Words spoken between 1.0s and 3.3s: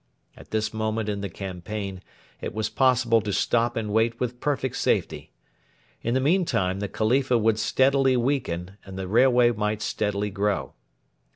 in the campaign it was possible